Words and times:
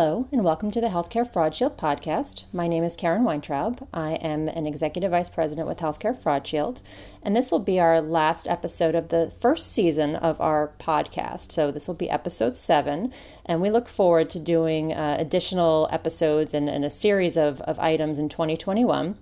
Hello, 0.00 0.26
and 0.32 0.42
welcome 0.42 0.70
to 0.70 0.80
the 0.80 0.86
Healthcare 0.86 1.30
Fraud 1.30 1.54
Shield 1.54 1.76
podcast. 1.76 2.44
My 2.54 2.66
name 2.66 2.82
is 2.82 2.96
Karen 2.96 3.22
Weintraub. 3.22 3.86
I 3.92 4.12
am 4.12 4.48
an 4.48 4.66
executive 4.66 5.10
vice 5.10 5.28
president 5.28 5.68
with 5.68 5.80
Healthcare 5.80 6.18
Fraud 6.18 6.46
Shield, 6.46 6.80
and 7.22 7.36
this 7.36 7.50
will 7.50 7.58
be 7.58 7.78
our 7.78 8.00
last 8.00 8.48
episode 8.48 8.94
of 8.94 9.10
the 9.10 9.30
first 9.40 9.70
season 9.70 10.16
of 10.16 10.40
our 10.40 10.72
podcast. 10.80 11.52
So, 11.52 11.70
this 11.70 11.86
will 11.86 11.96
be 11.96 12.08
episode 12.08 12.56
seven, 12.56 13.12
and 13.44 13.60
we 13.60 13.68
look 13.68 13.90
forward 13.90 14.30
to 14.30 14.38
doing 14.38 14.94
uh, 14.94 15.16
additional 15.18 15.86
episodes 15.92 16.54
and, 16.54 16.70
and, 16.70 16.82
a 16.82 16.88
series 16.88 17.36
of, 17.36 17.60
of 17.60 17.78
items 17.78 18.18
in 18.18 18.30
2021. 18.30 19.18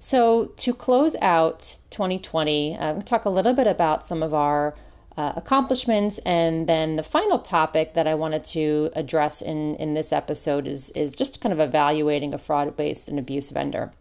So, 0.00 0.46
to 0.46 0.74
close 0.74 1.14
out 1.22 1.76
2020, 1.90 2.74
I'm 2.74 2.80
going 2.80 2.98
to 3.02 3.06
talk 3.06 3.24
a 3.24 3.30
little 3.30 3.52
bit 3.52 3.68
about 3.68 4.04
some 4.04 4.24
of 4.24 4.34
our 4.34 4.74
uh, 5.18 5.32
accomplishments. 5.34 6.18
And 6.24 6.68
then 6.68 6.94
the 6.94 7.02
final 7.02 7.40
topic 7.40 7.94
that 7.94 8.06
I 8.06 8.14
wanted 8.14 8.44
to 8.46 8.90
address 8.94 9.42
in, 9.42 9.74
in 9.74 9.94
this 9.94 10.12
episode 10.12 10.68
is, 10.68 10.90
is 10.90 11.16
just 11.16 11.40
kind 11.40 11.52
of 11.52 11.58
evaluating 11.58 12.32
a 12.32 12.38
fraud 12.38 12.78
waste 12.78 13.08
and 13.08 13.18
abuse 13.18 13.50
vendor. 13.50 13.92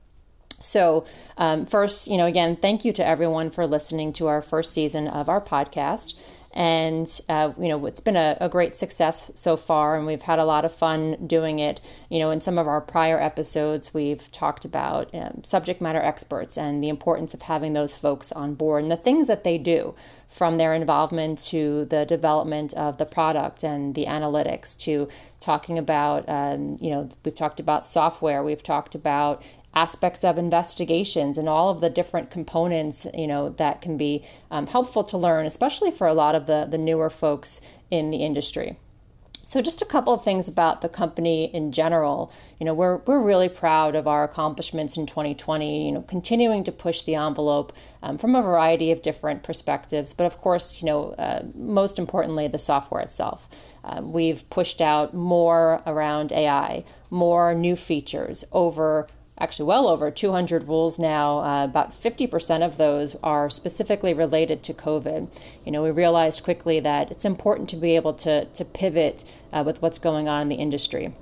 So, 0.60 1.06
um, 1.38 1.66
first, 1.66 2.08
you 2.08 2.18
know, 2.18 2.28
again, 2.28 2.56
thank 2.56 2.86
you 2.86 2.94
to 2.94 3.08
everyone 3.08 3.50
for 3.50 3.66
listening 3.66 4.14
to 4.14 4.28
our 4.28 4.42
first 4.44 4.74
season 4.74 5.08
of 5.08 5.28
our 5.28 5.42
podcast. 5.42 6.14
And, 6.54 7.08
uh, 7.30 7.54
you 7.60 7.68
know, 7.68 7.86
it's 7.86 8.00
been 8.00 8.16
a, 8.16 8.38
a, 8.42 8.50
great 8.50 8.76
success 8.76 9.32
so 9.36 9.58
far, 9.58 9.96
and 9.96 10.08
we've 10.08 10.24
had 10.24 10.40
a 10.40 10.46
lot 10.46 10.66
of 10.66 10.74
fun 10.74 11.28
doing 11.28 11.60
it. 11.60 11.82
You 12.10 12.20
know, 12.20 12.32
in 12.32 12.42
some 12.42 12.58
of 12.58 12.68
our 12.68 12.82
prior 12.82 13.22
episodes, 13.22 13.94
we've 13.94 14.32
talked 14.32 14.66
about 14.66 15.14
um, 15.14 15.44
subject 15.44 15.82
matter 15.82 16.02
experts 16.02 16.58
and 16.58 16.84
the 16.84 16.90
importance 16.90 17.34
of 17.34 17.44
having 17.44 17.74
those 17.74 17.96
folks 17.96 18.32
on 18.32 18.56
board 18.56 18.84
and 18.84 18.92
the 18.92 18.98
things 18.98 19.28
that 19.28 19.44
they 19.44 19.58
do 19.58 19.94
from 20.30 20.58
their 20.58 20.74
involvement 20.74 21.40
to 21.40 21.86
the 21.86 22.06
development 22.06 22.74
of 22.74 22.98
the 22.98 23.06
product 23.06 23.64
and 23.64 23.96
the 23.96 24.06
analytics 24.06 24.78
to 24.78 25.08
talking 25.48 25.78
about, 25.78 26.28
um, 26.28 26.76
you 26.82 26.90
know, 26.90 27.10
we've 27.24 27.34
talked 27.34 27.62
about 27.62 27.88
software, 27.88 28.44
we've 28.44 28.62
talked 28.62 28.96
about 28.96 29.42
aspects 29.74 30.26
of 30.26 30.38
investigations 30.38 31.38
and 31.38 31.48
all 31.48 31.70
of 31.70 31.80
the 31.80 31.90
different 31.90 32.30
components, 32.30 33.08
you 33.14 33.28
know, 33.28 33.48
that 33.52 33.80
can 33.80 33.96
be 33.96 34.26
um, 34.52 34.68
helpful 34.68 35.06
to 35.06 35.18
learn, 35.18 35.46
especially 35.46 35.90
for 35.90 36.06
a 36.06 36.14
lot 36.14 36.36
of 36.36 36.48
the, 36.48 36.68
the 36.70 36.78
newer 36.78 37.10
folks 37.10 37.62
in 37.90 38.10
the 38.10 38.18
industry. 38.18 38.78
So, 39.48 39.62
just 39.62 39.82
a 39.82 39.86
couple 39.86 40.14
of 40.14 40.26
things 40.26 40.50
about 40.50 40.82
the 40.82 40.90
company 40.90 41.46
in 41.56 41.72
general. 41.72 42.34
You 42.60 42.66
know, 42.66 42.74
we're 42.74 42.98
we're 42.98 43.22
really 43.22 43.48
proud 43.48 43.96
of 43.96 44.06
our 44.06 44.26
accomplishments 44.26 44.98
in 44.98 45.06
2020. 45.06 45.86
You 45.86 45.92
know, 45.94 46.02
continuing 46.02 46.66
to 46.66 46.72
push 46.74 47.04
the 47.04 47.16
envelope 47.16 47.72
um, 48.04 48.18
from 48.18 48.36
a 48.36 48.42
variety 48.42 48.92
of 48.92 49.02
different 49.02 49.44
perspectives, 49.44 50.12
but 50.12 50.26
of 50.26 50.38
course, 50.42 50.82
you 50.82 50.88
know, 50.88 51.12
uh, 51.12 51.44
most 51.56 51.98
importantly, 51.98 52.50
the 52.50 52.60
software 52.60 53.00
itself. 53.00 53.48
Uh, 53.86 54.02
we've 54.04 54.50
pushed 54.50 54.82
out 54.82 55.14
more 55.14 55.82
around 55.86 56.34
AI, 56.34 56.84
more 57.10 57.54
new 57.54 57.78
features, 57.78 58.44
over 58.52 59.08
actually 59.40 59.66
well 59.66 59.88
over 59.88 60.10
200 60.10 60.68
rules 60.68 60.98
now. 60.98 61.40
Uh, 61.40 61.66
about 61.66 62.00
50% 62.00 62.66
of 62.66 62.78
those 62.78 63.16
are 63.24 63.50
specifically 63.50 64.14
related 64.14 64.64
to 64.64 64.74
COVID. 64.74 65.30
You 65.66 65.72
know, 65.72 65.84
we 65.84 65.92
realized 65.92 66.44
quickly 66.44 66.80
that 66.80 67.12
it's 67.12 67.26
important 67.26 67.70
to 67.70 67.76
be 67.76 67.96
able 67.96 68.14
to, 68.16 68.46
to 68.46 68.66
pivot 68.66 69.24
uh, 69.54 69.64
with 69.66 69.82
what's 69.82 70.00
going 70.00 70.28
on 70.28 70.44
in 70.44 70.50
the 70.50 70.56
industry. 70.56 71.14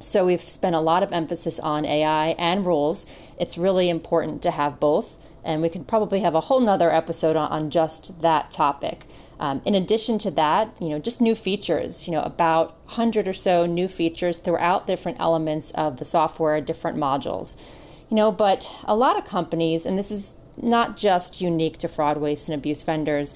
So 0.00 0.26
we've 0.26 0.48
spent 0.48 0.76
a 0.76 0.80
lot 0.80 1.02
of 1.02 1.12
emphasis 1.12 1.58
on 1.58 1.84
AI 1.84 2.28
and 2.38 2.64
rules. 2.64 3.04
It's 3.38 3.58
really 3.58 3.88
important 3.88 4.42
to 4.42 4.52
have 4.52 4.78
both, 4.78 5.16
and 5.44 5.60
we 5.60 5.68
could 5.68 5.88
probably 5.88 6.20
have 6.20 6.36
a 6.36 6.42
whole 6.42 6.60
nother 6.60 6.92
episode 6.92 7.34
on, 7.34 7.50
on 7.50 7.70
just 7.70 8.22
that 8.22 8.52
topic. 8.52 9.04
Um, 9.40 9.62
in 9.64 9.74
addition 9.74 10.18
to 10.20 10.30
that, 10.32 10.76
you 10.80 10.88
know, 10.88 10.98
just 10.98 11.20
new 11.20 11.34
features, 11.34 12.06
you 12.06 12.12
know, 12.12 12.22
about 12.22 12.76
100 12.86 13.28
or 13.28 13.32
so 13.32 13.66
new 13.66 13.86
features 13.86 14.38
throughout 14.38 14.86
different 14.86 15.20
elements 15.20 15.70
of 15.72 15.98
the 15.98 16.04
software, 16.04 16.60
different 16.60 16.96
modules. 16.96 17.56
You 18.10 18.16
know, 18.16 18.32
but 18.32 18.68
a 18.84 18.96
lot 18.96 19.16
of 19.16 19.24
companies, 19.24 19.86
and 19.86 19.98
this 19.98 20.10
is 20.10 20.34
not 20.56 20.96
just 20.96 21.40
unique 21.40 21.78
to 21.78 21.88
fraud, 21.88 22.16
waste, 22.16 22.48
and 22.48 22.54
abuse 22.54 22.82
vendors, 22.82 23.34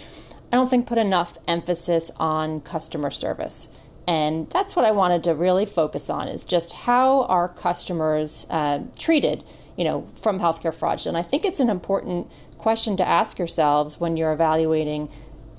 I 0.53 0.57
don't 0.57 0.69
think 0.69 0.87
put 0.87 0.99
enough 0.99 1.39
emphasis 1.47 2.11
on 2.17 2.61
customer 2.61 3.11
service. 3.11 3.69
And 4.07 4.51
that's 4.51 4.75
what 4.75 4.85
I 4.85 4.91
wanted 4.91 5.25
to 5.25 5.35
really 5.35 5.67
focus 5.67 6.11
on 6.11 6.29
is 6.29 6.43
just 6.43 6.73
how 6.73 7.23
are 7.25 7.49
customers 7.49 8.47
uh, 8.51 8.81
treated, 8.99 9.45
you 9.77 9.85
know, 9.85 10.09
from 10.21 10.41
healthcare 10.41 10.75
fraud. 10.75 11.07
And 11.07 11.17
I 11.17 11.23
think 11.23 11.45
it's 11.45 11.61
an 11.61 11.71
important 11.71 12.31
question 12.59 12.97
to 12.97 13.07
ask 13.07 13.39
yourselves 13.39 14.01
when 14.01 14.17
you're 14.17 14.33
evaluating 14.33 15.09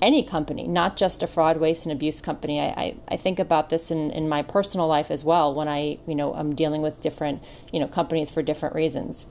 any 0.02 0.22
company, 0.22 0.66
not 0.66 0.96
just 0.96 1.22
a 1.22 1.26
fraud, 1.26 1.58
waste, 1.58 1.86
and 1.86 1.92
abuse 1.92 2.20
company. 2.20 2.60
I, 2.60 2.66
I, 2.66 2.96
I, 3.08 3.16
think 3.16 3.38
about 3.38 3.70
this 3.70 3.90
in, 3.90 4.10
in 4.10 4.28
my 4.28 4.42
personal 4.42 4.86
life 4.86 5.10
as 5.10 5.24
well 5.24 5.54
when 5.54 5.68
I, 5.68 5.98
you 6.06 6.14
know, 6.14 6.34
I'm 6.34 6.54
dealing 6.54 6.82
with 6.82 7.00
different, 7.00 7.42
you 7.72 7.80
know, 7.80 7.86
companies 7.86 8.30
for 8.30 8.42
different 8.42 8.74
reasons. 8.74 9.24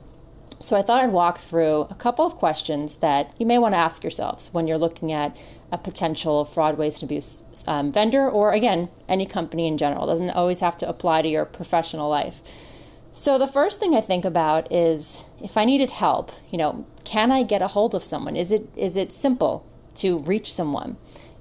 So 0.58 0.76
I 0.76 0.82
thought 0.82 1.02
I'd 1.02 1.12
walk 1.12 1.38
through 1.38 1.82
a 1.90 1.94
couple 1.94 2.24
of 2.24 2.36
questions 2.36 2.96
that 2.96 3.34
you 3.38 3.46
may 3.46 3.58
want 3.58 3.74
to 3.74 3.78
ask 3.78 4.02
yourselves 4.02 4.48
when 4.52 4.66
you're 4.66 4.78
looking 4.78 5.12
at 5.12 5.36
a 5.70 5.78
potential 5.78 6.44
fraud, 6.44 6.78
waste, 6.78 7.02
and 7.02 7.08
abuse 7.10 7.42
um, 7.66 7.92
vendor, 7.92 8.28
or 8.28 8.52
again, 8.52 8.88
any 9.08 9.26
company 9.26 9.66
in 9.66 9.76
general. 9.76 10.04
It 10.04 10.14
doesn't 10.14 10.30
always 10.30 10.60
have 10.60 10.78
to 10.78 10.88
apply 10.88 11.22
to 11.22 11.28
your 11.28 11.44
professional 11.44 12.08
life. 12.08 12.40
So 13.12 13.38
the 13.38 13.46
first 13.46 13.78
thing 13.78 13.94
I 13.94 14.00
think 14.00 14.24
about 14.24 14.70
is 14.72 15.24
if 15.42 15.56
I 15.56 15.64
needed 15.64 15.90
help, 15.90 16.32
you 16.50 16.58
know, 16.58 16.86
can 17.04 17.30
I 17.30 17.42
get 17.42 17.62
a 17.62 17.68
hold 17.68 17.94
of 17.94 18.02
someone? 18.02 18.34
Is 18.34 18.50
it 18.50 18.68
is 18.76 18.96
it 18.96 19.12
simple? 19.12 19.64
To 19.96 20.18
reach 20.18 20.52
someone. 20.52 20.96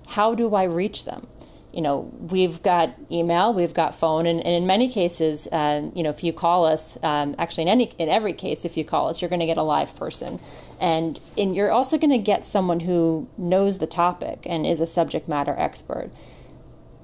How 0.08 0.36
do 0.36 0.54
I 0.56 0.64
reach 0.64 1.06
them? 1.06 1.28
You 1.72 1.82
know, 1.82 2.12
we've 2.20 2.62
got 2.62 2.94
email, 3.10 3.52
we've 3.52 3.74
got 3.74 3.96
phone, 3.96 4.28
and, 4.28 4.40
and 4.46 4.54
in 4.54 4.68
many 4.68 4.88
cases, 4.92 5.48
uh, 5.48 5.90
you 5.96 6.04
know, 6.04 6.12
if 6.12 6.24
you 6.24 6.32
call 6.32 6.66
us, 6.66 7.00
um, 7.02 7.34
actually 7.40 7.64
in 7.64 7.70
any 7.70 7.86
in 7.98 8.10
every 8.10 8.34
case, 8.34 8.64
if 8.64 8.78
you 8.78 8.86
call 8.86 9.10
us, 9.10 9.22
you're 9.22 9.30
going 9.30 9.40
to 9.40 9.48
get 9.48 9.58
a 9.58 9.64
live 9.64 9.96
person, 9.96 10.40
and 10.80 11.20
and 11.36 11.56
you're 11.56 11.72
also 11.72 11.98
going 11.98 12.12
to 12.12 12.20
get 12.20 12.46
someone 12.46 12.82
who 12.82 13.28
knows 13.40 13.80
the 13.80 13.88
topic 13.88 14.44
and 14.46 14.68
is 14.68 14.80
a 14.80 14.86
subject 14.86 15.28
matter 15.28 15.56
expert. 15.58 16.12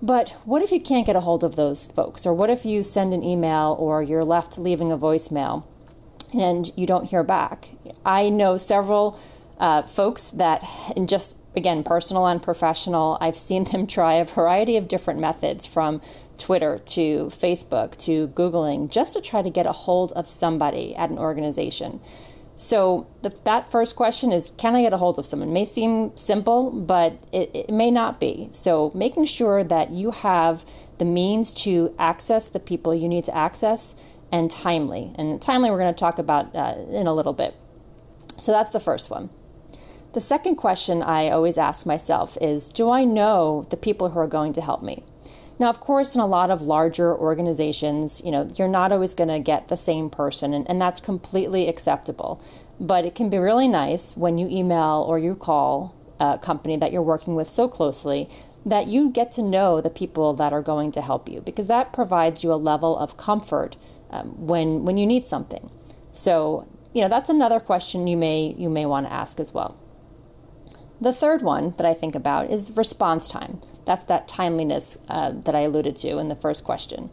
But 0.03 0.35
what 0.45 0.61
if 0.61 0.71
you 0.71 0.79
can't 0.79 1.05
get 1.05 1.15
a 1.15 1.21
hold 1.21 1.43
of 1.43 1.55
those 1.55 1.87
folks, 1.87 2.27
or 2.27 2.33
what 2.35 2.51
if 2.51 2.63
you 2.63 2.83
send 2.83 3.11
an 3.11 3.23
email 3.23 3.75
or 3.79 4.03
you're 4.03 4.23
left 4.23 4.59
leaving 4.59 4.91
a 4.91 4.97
voicemail 4.99 5.65
and 6.31 6.71
you 6.75 6.85
don't 6.85 7.09
hear 7.09 7.23
back? 7.23 7.71
I 8.05 8.29
know 8.29 8.57
several 8.57 9.19
uh, 9.59 9.81
folks 9.81 10.27
that 10.27 10.63
in 10.95 11.07
just 11.07 11.35
again, 11.55 11.83
personal 11.83 12.27
and 12.27 12.41
professional. 12.41 13.17
I've 13.21 13.37
seen 13.37 13.65
them 13.65 13.87
try 13.97 14.15
a 14.15 14.25
variety 14.25 14.77
of 14.77 14.87
different 14.87 15.19
methods 15.19 15.65
from 15.65 16.01
Twitter 16.37 16.79
to 16.79 17.31
Facebook 17.33 17.97
to 17.97 18.29
Googling 18.29 18.89
just 18.89 19.13
to 19.13 19.21
try 19.21 19.41
to 19.41 19.49
get 19.49 19.65
a 19.65 19.71
hold 19.71 20.11
of 20.13 20.29
somebody 20.29 20.95
at 20.95 21.09
an 21.09 21.17
organization. 21.17 21.99
So, 22.55 23.07
the, 23.21 23.33
that 23.45 23.71
first 23.71 23.95
question 23.95 24.33
is 24.33 24.51
Can 24.57 24.75
I 24.75 24.81
get 24.81 24.91
a 24.91 24.97
hold 24.97 25.17
of 25.17 25.25
someone? 25.25 25.49
It 25.49 25.53
may 25.53 25.65
seem 25.65 26.15
simple, 26.17 26.71
but 26.71 27.17
it, 27.31 27.51
it 27.53 27.69
may 27.69 27.89
not 27.89 28.19
be. 28.19 28.49
So, 28.51 28.91
making 28.93 29.25
sure 29.25 29.63
that 29.63 29.91
you 29.91 30.11
have 30.11 30.65
the 30.97 31.05
means 31.05 31.53
to 31.53 31.95
access 31.97 32.49
the 32.49 32.59
people 32.59 32.93
you 32.93 33.07
need 33.07 33.23
to 33.25 33.35
access 33.35 33.95
and 34.29 34.51
timely. 34.51 35.13
And 35.15 35.41
timely, 35.41 35.71
we're 35.71 35.79
going 35.79 35.93
to 35.93 35.99
talk 35.99 36.19
about 36.19 36.53
uh, 36.53 36.75
in 36.91 37.07
a 37.07 37.13
little 37.13 37.31
bit. 37.31 37.55
So, 38.37 38.51
that's 38.51 38.71
the 38.71 38.81
first 38.81 39.09
one. 39.09 39.29
The 40.13 40.21
second 40.21 40.55
question 40.55 41.03
I 41.03 41.29
always 41.29 41.57
ask 41.57 41.85
myself 41.85 42.35
is 42.41 42.69
Do 42.69 42.89
I 42.89 43.03
know 43.03 43.67
the 43.69 43.77
people 43.77 44.09
who 44.09 44.19
are 44.19 44.27
going 44.27 44.53
to 44.53 44.61
help 44.61 44.81
me? 44.81 45.03
Now, 45.59 45.69
of 45.69 45.79
course, 45.79 46.15
in 46.15 46.21
a 46.21 46.25
lot 46.25 46.49
of 46.49 46.63
larger 46.63 47.15
organizations, 47.15 48.19
you 48.25 48.31
know, 48.31 48.49
you're 48.55 48.67
not 48.67 48.91
always 48.91 49.13
going 49.13 49.27
to 49.27 49.39
get 49.39 49.67
the 49.67 49.77
same 49.77 50.09
person, 50.09 50.53
and, 50.53 50.67
and 50.67 50.81
that's 50.81 50.99
completely 50.99 51.67
acceptable. 51.67 52.41
But 52.79 53.05
it 53.05 53.13
can 53.13 53.29
be 53.29 53.37
really 53.37 53.67
nice 53.67 54.17
when 54.17 54.39
you 54.39 54.47
email 54.49 55.05
or 55.07 55.19
you 55.19 55.35
call 55.35 55.93
a 56.19 56.39
company 56.39 56.75
that 56.77 56.91
you're 56.91 57.03
working 57.03 57.35
with 57.35 57.49
so 57.49 57.67
closely 57.67 58.29
that 58.65 58.87
you 58.87 59.11
get 59.11 59.31
to 59.33 59.43
know 59.43 59.79
the 59.79 59.89
people 59.89 60.33
that 60.33 60.53
are 60.53 60.61
going 60.61 60.91
to 60.93 61.01
help 61.01 61.29
you 61.29 61.41
because 61.41 61.67
that 61.67 61.93
provides 61.93 62.43
you 62.43 62.51
a 62.51 62.55
level 62.55 62.97
of 62.97 63.15
comfort 63.15 63.77
um, 64.09 64.29
when 64.47 64.83
when 64.85 64.97
you 64.97 65.05
need 65.05 65.27
something. 65.27 65.69
So, 66.11 66.67
you 66.93 67.01
know, 67.01 67.07
that's 67.07 67.29
another 67.29 67.59
question 67.59 68.07
you 68.07 68.17
may 68.17 68.55
you 68.57 68.69
may 68.69 68.85
want 68.85 69.05
to 69.05 69.13
ask 69.13 69.39
as 69.39 69.53
well. 69.53 69.77
The 71.01 71.13
third 71.13 71.41
one 71.41 71.73
that 71.77 71.85
I 71.85 71.93
think 71.93 72.13
about 72.13 72.49
is 72.49 72.71
response 72.75 73.27
time. 73.27 73.61
That's 73.85 74.05
that 74.05 74.27
timeliness 74.27 74.97
uh, 75.07 75.31
that 75.45 75.55
I 75.55 75.61
alluded 75.61 75.95
to 75.97 76.17
in 76.17 76.27
the 76.27 76.35
first 76.35 76.63
question. 76.63 77.09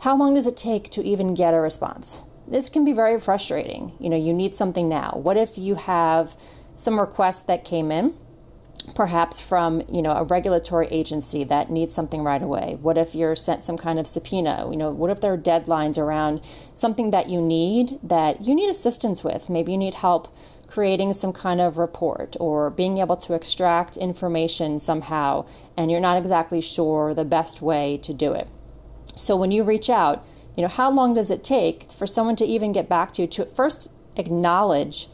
How 0.00 0.16
long 0.16 0.34
does 0.34 0.46
it 0.46 0.56
take 0.56 0.90
to 0.90 1.02
even 1.02 1.34
get 1.34 1.54
a 1.54 1.60
response? 1.60 2.22
This 2.46 2.68
can 2.68 2.84
be 2.84 2.92
very 2.92 3.18
frustrating. 3.18 3.92
You 3.98 4.10
know, 4.10 4.16
you 4.16 4.32
need 4.32 4.54
something 4.54 4.88
now. 4.88 5.18
What 5.22 5.36
if 5.36 5.58
you 5.58 5.76
have 5.76 6.36
some 6.76 7.00
request 7.00 7.46
that 7.46 7.64
came 7.64 7.90
in, 7.90 8.14
perhaps 8.94 9.40
from 9.40 9.82
you 9.88 10.02
know 10.02 10.12
a 10.12 10.24
regulatory 10.24 10.86
agency 10.88 11.42
that 11.44 11.70
needs 11.70 11.94
something 11.94 12.22
right 12.22 12.42
away? 12.42 12.76
What 12.80 12.98
if 12.98 13.14
you're 13.14 13.34
sent 13.34 13.64
some 13.64 13.78
kind 13.78 13.98
of 13.98 14.06
subpoena? 14.06 14.68
You 14.70 14.76
know, 14.76 14.90
what 14.90 15.10
if 15.10 15.20
there 15.20 15.32
are 15.32 15.38
deadlines 15.38 15.98
around 15.98 16.42
something 16.74 17.10
that 17.10 17.28
you 17.30 17.40
need 17.40 17.98
that 18.02 18.44
you 18.44 18.54
need 18.54 18.68
assistance 18.68 19.24
with? 19.24 19.48
Maybe 19.48 19.72
you 19.72 19.78
need 19.78 19.94
help 19.94 20.28
creating 20.66 21.12
some 21.12 21.32
kind 21.32 21.60
of 21.60 21.78
report 21.78 22.36
or 22.40 22.70
being 22.70 22.98
able 22.98 23.16
to 23.16 23.34
extract 23.34 23.96
information 23.96 24.78
somehow, 24.78 25.44
and 25.76 25.90
you're 25.90 26.00
not 26.00 26.16
exactly 26.16 26.60
sure 26.60 27.14
the 27.14 27.24
best 27.24 27.62
way 27.62 27.98
to 27.98 28.12
do 28.12 28.32
it. 28.32 28.48
So 29.16 29.36
when 29.36 29.50
you 29.50 29.62
reach 29.62 29.88
out, 29.88 30.24
you 30.56 30.62
know, 30.62 30.68
how 30.68 30.90
long 30.90 31.14
does 31.14 31.30
it 31.30 31.44
take 31.44 31.90
for 31.92 32.06
someone 32.06 32.36
to 32.36 32.44
even 32.44 32.72
get 32.72 32.88
back 32.88 33.12
to 33.14 33.22
you 33.22 33.28
to 33.28 33.46
first 33.46 33.88
acknowledge 34.16 35.08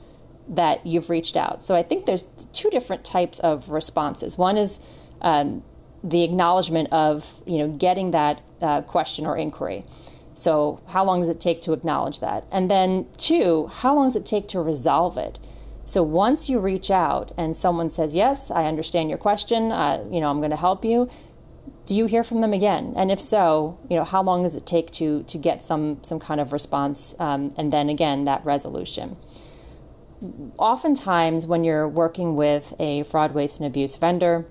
that 0.48 0.86
you've 0.86 1.10
reached 1.10 1.36
out? 1.36 1.62
So 1.62 1.74
I 1.74 1.82
think 1.82 2.06
there's 2.06 2.28
two 2.52 2.70
different 2.70 3.04
types 3.04 3.38
of 3.40 3.70
responses. 3.70 4.36
One 4.36 4.56
is 4.56 4.80
um, 5.20 5.62
the 6.04 6.22
acknowledgement 6.22 6.92
of, 6.92 7.42
you 7.46 7.58
know, 7.58 7.68
getting 7.68 8.10
that 8.10 8.42
uh, 8.60 8.82
question 8.82 9.26
or 9.26 9.36
inquiry. 9.36 9.84
So, 10.40 10.80
how 10.86 11.04
long 11.04 11.20
does 11.20 11.28
it 11.28 11.38
take 11.38 11.60
to 11.62 11.74
acknowledge 11.74 12.20
that? 12.20 12.46
And 12.50 12.70
then, 12.70 13.06
two, 13.18 13.66
how 13.66 13.94
long 13.94 14.06
does 14.06 14.16
it 14.16 14.24
take 14.24 14.48
to 14.48 14.60
resolve 14.62 15.18
it? 15.18 15.38
So, 15.84 16.02
once 16.02 16.48
you 16.48 16.58
reach 16.58 16.90
out 16.90 17.30
and 17.36 17.54
someone 17.54 17.90
says, 17.90 18.14
Yes, 18.14 18.50
I 18.50 18.64
understand 18.64 19.10
your 19.10 19.18
question, 19.18 19.70
uh, 19.70 20.02
you 20.10 20.18
know, 20.18 20.30
I'm 20.30 20.38
going 20.38 20.50
to 20.50 20.56
help 20.56 20.82
you, 20.82 21.10
do 21.84 21.94
you 21.94 22.06
hear 22.06 22.24
from 22.24 22.40
them 22.40 22.54
again? 22.54 22.94
And 22.96 23.12
if 23.12 23.20
so, 23.20 23.78
you 23.90 23.96
know, 23.96 24.04
how 24.04 24.22
long 24.22 24.44
does 24.44 24.56
it 24.56 24.64
take 24.64 24.90
to, 24.92 25.24
to 25.24 25.36
get 25.36 25.62
some, 25.62 25.98
some 26.02 26.18
kind 26.18 26.40
of 26.40 26.54
response 26.54 27.14
um, 27.18 27.52
and 27.58 27.70
then 27.70 27.90
again, 27.90 28.24
that 28.24 28.42
resolution? 28.42 29.18
Oftentimes, 30.56 31.46
when 31.46 31.64
you're 31.64 31.86
working 31.86 32.34
with 32.34 32.72
a 32.78 33.02
fraud, 33.02 33.34
waste, 33.34 33.58
and 33.58 33.66
abuse 33.66 33.96
vendor, 33.96 34.46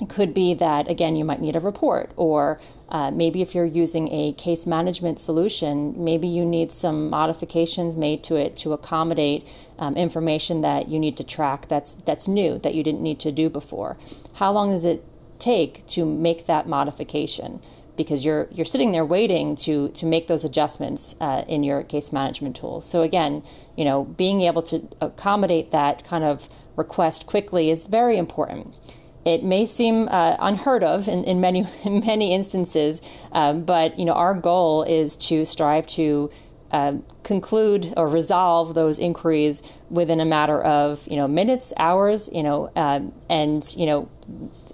it 0.00 0.08
could 0.08 0.32
be 0.32 0.54
that, 0.54 0.90
again, 0.90 1.14
you 1.14 1.24
might 1.24 1.40
need 1.40 1.56
a 1.56 1.60
report, 1.60 2.10
or 2.16 2.58
uh, 2.88 3.10
maybe 3.10 3.42
if 3.42 3.54
you're 3.54 3.64
using 3.64 4.08
a 4.08 4.32
case 4.32 4.66
management 4.66 5.20
solution, 5.20 5.94
maybe 6.02 6.26
you 6.26 6.44
need 6.44 6.72
some 6.72 7.10
modifications 7.10 7.96
made 7.96 8.24
to 8.24 8.36
it 8.36 8.56
to 8.56 8.72
accommodate 8.72 9.46
um, 9.78 9.96
information 9.96 10.62
that 10.62 10.88
you 10.88 10.98
need 10.98 11.16
to 11.16 11.24
track 11.24 11.68
that's, 11.68 11.94
that's 12.06 12.26
new, 12.26 12.58
that 12.60 12.74
you 12.74 12.82
didn't 12.82 13.02
need 13.02 13.20
to 13.20 13.30
do 13.30 13.50
before. 13.50 13.98
How 14.34 14.50
long 14.52 14.70
does 14.70 14.84
it 14.84 15.04
take 15.38 15.86
to 15.88 16.04
make 16.04 16.46
that 16.46 16.66
modification? 16.66 17.60
Because 17.96 18.24
you're, 18.24 18.48
you're 18.50 18.64
sitting 18.64 18.92
there 18.92 19.04
waiting 19.04 19.54
to, 19.56 19.90
to 19.90 20.06
make 20.06 20.26
those 20.26 20.44
adjustments 20.44 21.14
uh, 21.20 21.44
in 21.46 21.62
your 21.62 21.82
case 21.82 22.12
management 22.12 22.56
tools. 22.56 22.88
So, 22.88 23.02
again, 23.02 23.42
you 23.76 23.84
know, 23.84 24.04
being 24.04 24.40
able 24.40 24.62
to 24.62 24.88
accommodate 25.02 25.70
that 25.72 26.04
kind 26.04 26.24
of 26.24 26.48
request 26.76 27.26
quickly 27.26 27.70
is 27.70 27.84
very 27.84 28.16
important. 28.16 28.72
It 29.24 29.44
may 29.44 29.66
seem 29.66 30.08
uh, 30.08 30.36
unheard 30.38 30.82
of 30.82 31.08
in, 31.08 31.24
in 31.24 31.40
many 31.40 31.66
in 31.84 32.00
many 32.00 32.34
instances, 32.34 33.00
um, 33.32 33.64
but 33.64 33.98
you 33.98 34.04
know 34.04 34.14
our 34.14 34.34
goal 34.34 34.82
is 34.82 35.16
to 35.16 35.44
strive 35.44 35.86
to 35.88 36.30
uh, 36.72 36.94
conclude 37.24 37.92
or 37.96 38.06
resolve 38.06 38.74
those 38.74 38.98
inquiries 38.98 39.60
within 39.90 40.20
a 40.20 40.24
matter 40.24 40.62
of 40.62 41.06
you 41.08 41.16
know 41.16 41.28
minutes, 41.28 41.72
hours, 41.76 42.28
you 42.32 42.42
know, 42.42 42.70
um, 42.76 43.12
and 43.28 43.74
you 43.76 43.86
know 43.86 44.08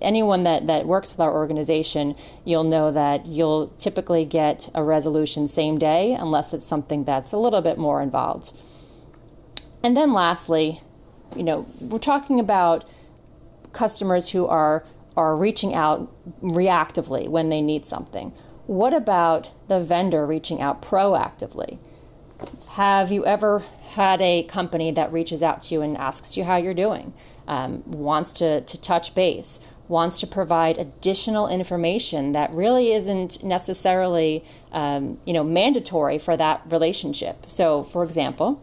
anyone 0.00 0.44
that, 0.44 0.66
that 0.66 0.87
works 0.87 1.10
with 1.10 1.20
our 1.20 1.32
organization, 1.32 2.14
you'll 2.44 2.64
know 2.64 2.90
that 2.93 3.26
you'll 3.26 3.69
typically 3.78 4.25
get 4.25 4.69
a 4.75 4.82
resolution 4.82 5.48
same 5.48 5.78
day 5.78 6.12
unless 6.12 6.52
it's 6.52 6.66
something 6.66 7.04
that's 7.04 7.32
a 7.32 7.37
little 7.37 7.60
bit 7.60 7.78
more 7.78 8.02
involved. 8.02 8.52
And 9.82 9.96
then 9.96 10.12
lastly, 10.12 10.81
you 11.34 11.43
know, 11.43 11.66
we're 11.81 11.98
talking 11.98 12.40
about 12.40 12.88
customers 13.76 14.31
who 14.31 14.46
are 14.46 14.84
are 15.17 15.37
reaching 15.37 15.75
out 15.75 16.12
reactively 16.43 17.28
when 17.28 17.49
they 17.49 17.62
need 17.62 17.87
something. 17.87 18.32
What 18.67 18.93
about 18.93 19.50
the 19.69 19.81
vendor 19.81 20.26
reaching 20.26 20.61
out 20.61 20.82
proactively? 20.82 21.78
Have 22.70 23.11
you 23.11 23.25
ever 23.25 23.62
had 23.93 24.20
a 24.20 24.43
company 24.43 24.90
that 24.90 25.12
reaches 25.12 25.43
out 25.43 25.62
to 25.62 25.75
you 25.75 25.82
and 25.82 25.96
asks 25.96 26.37
you 26.37 26.44
how 26.44 26.56
you're 26.56 26.75
doing, 26.75 27.14
um, 27.49 27.82
wants 27.87 28.32
to, 28.34 28.61
to 28.61 28.78
touch 28.78 29.14
base, 29.14 29.58
wants 29.88 30.20
to 30.20 30.26
provide 30.26 30.76
additional 30.76 31.49
information 31.49 32.32
that 32.32 32.52
really 32.52 32.93
isn't 32.93 33.43
necessarily 33.43 34.44
um, 34.72 35.19
you 35.25 35.32
know 35.32 35.44
mandatory 35.44 36.19
for 36.19 36.37
that 36.37 36.61
relationship? 36.67 37.46
So, 37.46 37.82
for 37.82 38.05
example, 38.05 38.62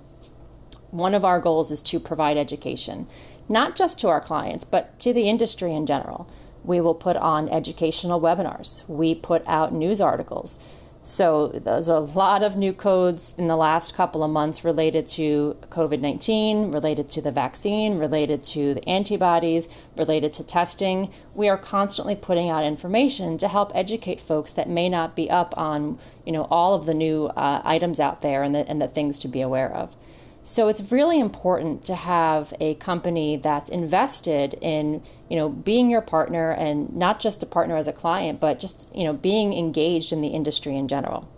one 0.92 1.16
of 1.16 1.26
our 1.26 1.40
goals 1.40 1.72
is 1.72 1.82
to 1.82 2.00
provide 2.00 2.38
education 2.38 3.08
not 3.50 3.76
just 3.76 4.00
to 4.00 4.08
our 4.08 4.22
clients, 4.22 4.64
but 4.64 4.98
to 5.00 5.14
the 5.14 5.30
industry 5.30 5.74
in 5.74 5.86
general. 5.86 6.30
We 6.64 6.80
will 6.80 6.96
put 6.96 7.18
on 7.18 7.50
educational 7.50 8.22
webinars, 8.22 8.88
we 8.88 9.16
put 9.16 9.44
out 9.48 9.74
news 9.74 10.00
articles. 10.00 10.60
So, 11.06 11.50
there's 11.50 11.90
a 11.90 12.00
lot 12.00 12.44
of 12.44 12.56
new 12.56 12.72
codes 12.72 13.34
in 13.38 13.50
the 13.50 13.58
last 13.58 13.94
couple 13.94 14.24
of 14.24 14.32
months 14.32 14.64
related 14.64 15.06
to 15.10 15.58
COVID 15.70 16.00
19, 16.00 16.72
related 16.72 17.10
to 17.10 17.22
the 17.22 17.30
vaccine, 17.30 17.98
related 17.98 18.42
to 18.46 18.74
the 18.76 18.88
antibodies, 18.88 19.68
related 19.98 20.32
to 20.34 20.46
testing. 20.46 21.12
We 21.36 21.50
are 21.50 21.58
constantly 21.58 22.16
putting 22.16 22.50
out 22.50 22.64
information 22.64 23.38
to 23.40 23.50
help 23.50 23.74
educate 23.76 24.22
folks 24.22 24.54
that 24.54 24.70
may 24.70 24.88
not 24.88 25.14
be 25.14 25.30
up 25.30 25.54
on 25.58 26.00
you 26.26 26.32
know, 26.32 26.48
all 26.50 26.74
of 26.74 26.86
the 26.86 26.94
new 26.94 27.26
uh, 27.36 27.62
items 27.66 28.00
out 28.00 28.22
there 28.22 28.42
and 28.42 28.56
the, 28.56 28.66
and 28.70 28.82
the 28.82 28.88
things 28.88 29.18
to 29.20 29.28
be 29.28 29.42
aware 29.42 29.74
of. 29.74 29.98
So 30.46 30.68
it's 30.68 30.92
really 30.92 31.20
important 31.20 31.86
to 31.86 31.96
have 31.96 32.54
a 32.60 32.76
company 32.76 33.38
that's 33.38 33.70
invested 33.70 34.56
in, 34.62 35.02
you 35.30 35.38
know, 35.38 35.48
being 35.48 35.90
your 35.90 36.02
partner 36.02 36.52
and 36.52 36.94
not 36.94 37.22
just 37.22 37.42
a 37.44 37.46
partner 37.46 37.78
as 37.78 37.88
a 37.88 37.94
client, 37.94 38.42
but 38.42 38.60
just, 38.60 38.94
you 38.94 39.06
know, 39.06 39.14
being 39.14 39.54
engaged 39.54 40.12
in 40.12 40.20
the 40.20 40.28
industry 40.28 40.76
in 40.76 40.90
general. 40.90 41.30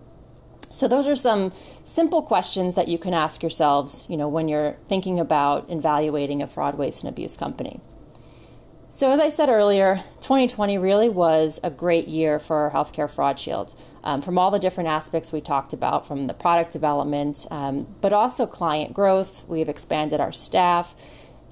So 0.71 0.87
those 0.87 1.07
are 1.07 1.15
some 1.15 1.53
simple 1.85 2.23
questions 2.23 2.73
that 2.73 2.87
you 2.87 2.97
can 2.97 3.13
ask 3.13 3.43
yourselves, 3.43 4.05
you 4.09 4.17
know, 4.17 4.27
when 4.27 4.47
you're 4.47 4.75
thinking 4.89 5.19
about 5.19 5.69
evaluating 5.69 6.41
a 6.41 6.47
fraud, 6.47 6.75
waste, 6.75 7.03
and 7.03 7.09
abuse 7.09 7.37
company. 7.37 7.79
So 8.95 9.11
as 9.11 9.19
I 9.19 9.27
said 9.27 9.49
earlier, 9.49 10.05
2020 10.21 10.77
really 10.77 11.09
was 11.09 11.59
a 11.61 11.69
great 11.69 12.07
year 12.07 12.39
for 12.39 12.71
Healthcare 12.73 13.11
Fraud 13.11 13.37
Shield 13.37 13.75
um, 14.05 14.21
from 14.21 14.37
all 14.37 14.51
the 14.51 14.57
different 14.57 14.87
aspects 14.87 15.33
we 15.33 15.41
talked 15.41 15.73
about, 15.73 16.07
from 16.07 16.27
the 16.27 16.33
product 16.33 16.71
development, 16.71 17.45
um, 17.51 17.93
but 17.99 18.13
also 18.13 18.45
client 18.45 18.93
growth. 18.93 19.43
We've 19.49 19.67
expanded 19.67 20.21
our 20.21 20.31
staff, 20.31 20.95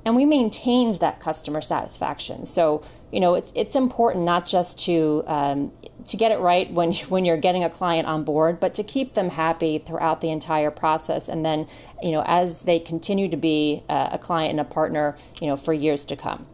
and 0.06 0.16
we 0.16 0.24
maintained 0.24 1.02
that 1.02 1.20
customer 1.20 1.60
satisfaction. 1.60 2.46
So 2.46 2.82
you 3.12 3.20
know 3.20 3.34
it's 3.34 3.52
it's 3.56 3.76
important 3.76 4.24
not 4.24 4.48
just 4.48 4.80
to 4.86 5.26
um, 5.28 5.74
to 6.06 6.16
get 6.16 6.32
it 6.32 6.40
right 6.40 6.72
when 6.72 6.94
when 7.10 7.26
you're 7.26 7.36
getting 7.36 7.66
a 7.66 7.70
client 7.70 8.08
on 8.08 8.24
board, 8.24 8.62
but 8.62 8.74
to 8.76 8.84
keep 8.84 9.16
them 9.16 9.32
happy 9.32 9.80
throughout 9.80 10.22
the 10.22 10.30
entire 10.30 10.72
process, 10.72 11.28
and 11.28 11.46
then 11.46 11.68
you 12.02 12.12
know 12.12 12.24
as 12.26 12.62
they 12.62 12.80
continue 12.80 13.28
to 13.28 13.36
be 13.36 13.84
uh, 13.90 14.12
a 14.14 14.18
client 14.18 14.52
and 14.52 14.62
a 14.62 14.64
partner, 14.64 15.18
you 15.42 15.48
know 15.48 15.58
for 15.58 15.74
years 15.74 16.06
to 16.06 16.16
come. 16.16 16.48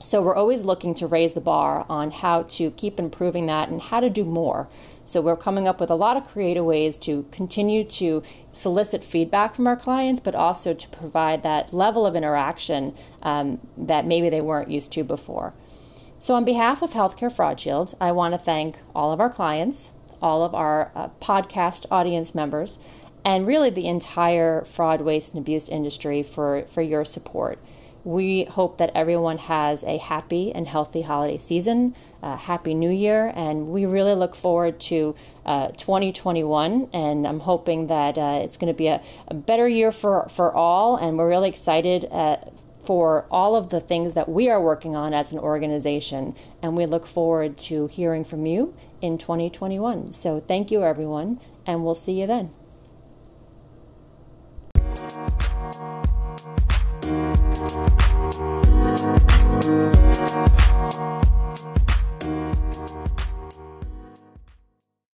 So 0.00 0.22
we're 0.22 0.36
always 0.36 0.64
looking 0.64 0.94
to 0.94 1.06
raise 1.06 1.34
the 1.34 1.40
bar 1.40 1.84
on 1.88 2.12
how 2.12 2.42
to 2.44 2.70
keep 2.72 3.00
improving 3.00 3.46
that 3.46 3.68
and 3.68 3.82
how 3.82 3.98
to 4.00 4.08
do 4.08 4.24
more. 4.24 4.68
So 5.04 5.20
we're 5.20 5.36
coming 5.36 5.66
up 5.66 5.80
with 5.80 5.90
a 5.90 5.96
lot 5.96 6.16
of 6.16 6.26
creative 6.26 6.64
ways 6.64 6.98
to 6.98 7.26
continue 7.32 7.82
to 7.84 8.22
solicit 8.52 9.02
feedback 9.02 9.56
from 9.56 9.66
our 9.66 9.76
clients, 9.76 10.20
but 10.20 10.34
also 10.34 10.72
to 10.72 10.88
provide 10.88 11.42
that 11.42 11.74
level 11.74 12.06
of 12.06 12.14
interaction 12.14 12.94
um, 13.22 13.58
that 13.76 14.06
maybe 14.06 14.28
they 14.28 14.40
weren't 14.40 14.70
used 14.70 14.92
to 14.92 15.02
before. 15.02 15.52
So, 16.20 16.34
on 16.34 16.44
behalf 16.44 16.82
of 16.82 16.90
Healthcare 16.90 17.32
Fraud 17.32 17.60
Shield, 17.60 17.94
I 18.00 18.12
want 18.12 18.34
to 18.34 18.38
thank 18.38 18.78
all 18.94 19.12
of 19.12 19.20
our 19.20 19.30
clients, 19.30 19.94
all 20.20 20.44
of 20.44 20.54
our 20.54 20.90
uh, 20.94 21.08
podcast 21.20 21.86
audience 21.90 22.34
members, 22.34 22.78
and 23.24 23.46
really 23.46 23.70
the 23.70 23.86
entire 23.86 24.64
fraud, 24.64 25.00
waste, 25.00 25.34
and 25.34 25.40
abuse 25.40 25.68
industry 25.68 26.22
for, 26.22 26.64
for 26.64 26.82
your 26.82 27.04
support. 27.04 27.58
We 28.08 28.44
hope 28.44 28.78
that 28.78 28.90
everyone 28.94 29.36
has 29.36 29.84
a 29.84 29.98
happy 29.98 30.50
and 30.50 30.66
healthy 30.66 31.02
holiday 31.02 31.36
season, 31.36 31.94
a 32.22 32.38
happy 32.38 32.72
new 32.72 32.88
year, 32.88 33.34
and 33.36 33.68
we 33.68 33.84
really 33.84 34.14
look 34.14 34.34
forward 34.34 34.80
to 34.88 35.14
uh, 35.44 35.72
2021. 35.76 36.88
And 36.94 37.26
I'm 37.28 37.40
hoping 37.40 37.88
that 37.88 38.16
uh, 38.16 38.40
it's 38.42 38.56
going 38.56 38.72
to 38.72 38.76
be 38.76 38.86
a, 38.86 39.02
a, 39.26 39.34
better 39.34 39.68
year 39.68 39.92
for, 39.92 40.26
for 40.30 40.54
all, 40.54 40.96
and 40.96 41.18
we're 41.18 41.28
really 41.28 41.50
excited. 41.50 42.06
Uh, 42.10 42.38
for 42.82 43.26
all 43.30 43.54
of 43.54 43.68
the 43.68 43.80
things 43.80 44.14
that 44.14 44.30
we 44.30 44.48
are 44.48 44.62
working 44.62 44.96
on 44.96 45.12
as 45.12 45.30
an 45.34 45.38
organization. 45.38 46.34
And 46.62 46.74
we 46.74 46.86
look 46.86 47.06
forward 47.06 47.58
to 47.58 47.86
hearing 47.88 48.24
from 48.24 48.46
you 48.46 48.74
in 49.02 49.18
2021. 49.18 50.12
So, 50.12 50.40
thank 50.40 50.70
you, 50.70 50.82
everyone, 50.82 51.38
and 51.66 51.84
we'll 51.84 51.94
see 51.94 52.18
you 52.18 52.26
then. 52.26 52.50